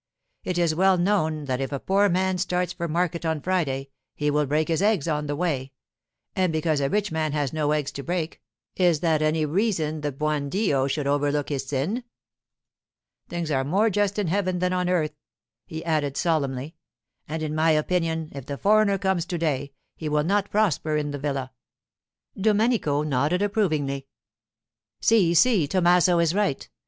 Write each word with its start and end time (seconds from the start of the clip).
It 0.43 0.57
is 0.57 0.73
well 0.73 0.97
known 0.97 1.45
that 1.45 1.61
if 1.61 1.71
a 1.71 1.79
poor 1.79 2.09
man 2.09 2.39
starts 2.39 2.73
for 2.73 2.87
market 2.87 3.23
on 3.23 3.39
Friday, 3.39 3.89
he 4.15 4.31
will 4.31 4.47
break 4.47 4.67
his 4.67 4.81
eggs 4.81 5.07
on 5.07 5.27
the 5.27 5.35
way; 5.35 5.73
and 6.35 6.51
because 6.51 6.79
a 6.81 6.89
rich 6.89 7.11
man 7.11 7.33
has 7.33 7.53
no 7.53 7.71
eggs 7.71 7.91
to 7.91 8.03
break, 8.03 8.41
is 8.75 9.01
that 9.01 9.21
any 9.21 9.45
reason 9.45 10.01
the 10.01 10.11
buon 10.11 10.49
Dio 10.49 10.87
should 10.87 11.05
overlook 11.05 11.49
his 11.49 11.67
sin? 11.67 12.03
Things 13.29 13.51
are 13.51 13.63
more 13.63 13.91
just 13.91 14.17
in 14.17 14.25
heaven 14.25 14.57
than 14.57 14.73
on 14.73 14.89
earth,' 14.89 15.19
he 15.67 15.85
added 15.85 16.17
solemnly; 16.17 16.73
'and 17.29 17.43
in 17.43 17.53
my 17.53 17.69
opinion, 17.69 18.31
if 18.33 18.47
the 18.47 18.57
foreigner 18.57 18.97
comes 18.97 19.23
to 19.27 19.37
day, 19.37 19.71
he 19.95 20.09
will 20.09 20.23
not 20.23 20.49
prosper 20.49 20.97
in 20.97 21.11
the 21.11 21.19
villa.' 21.19 21.51
Domenico 22.35 23.03
nodded 23.03 23.43
approvingly. 23.43 24.07
'Si, 24.99 25.35
si, 25.35 25.67
Tommaso 25.67 26.17
is 26.17 26.33
right. 26.33 26.67